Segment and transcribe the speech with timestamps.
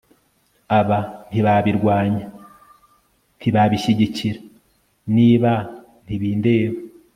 [0.79, 0.97] aba
[1.29, 2.25] ntibabirwanya,
[3.37, 4.39] ntibabishyigikira,
[5.15, 5.51] niba
[6.05, 6.77] ntibindeba